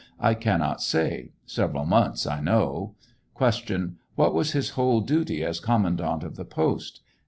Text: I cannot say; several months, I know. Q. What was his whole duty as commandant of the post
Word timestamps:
I 0.19 0.33
cannot 0.33 0.81
say; 0.81 1.29
several 1.45 1.85
months, 1.85 2.25
I 2.25 2.41
know. 2.41 2.95
Q. 3.37 3.93
What 4.15 4.33
was 4.33 4.53
his 4.53 4.71
whole 4.71 5.01
duty 5.01 5.43
as 5.43 5.59
commandant 5.59 6.23
of 6.23 6.37
the 6.37 6.43
post 6.43 7.01